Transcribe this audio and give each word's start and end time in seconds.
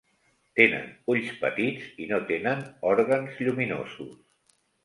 Tenen 0.59 0.87
ulls 1.15 1.35
petits 1.43 1.91
i 2.05 2.09
no 2.13 2.21
tenen 2.33 2.65
òrgans 2.95 3.39
lluminosos. 3.47 4.19